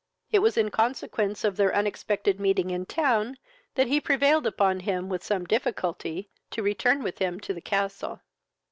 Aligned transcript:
It 0.31 0.39
was 0.39 0.57
in 0.57 0.71
consequence 0.71 1.43
of 1.43 1.55
their 1.57 1.75
unexpected 1.75 2.39
meeting 2.39 2.71
in 2.71 2.87
town 2.87 3.37
that 3.75 3.85
he 3.85 4.01
prevailed 4.01 4.47
upon 4.47 4.79
him, 4.79 5.09
with 5.09 5.23
some 5.23 5.45
difficulty, 5.45 6.27
to 6.49 6.63
return 6.63 7.03
with 7.03 7.19
him 7.19 7.39
to 7.41 7.53
the 7.53 7.61
castle. 7.61 8.19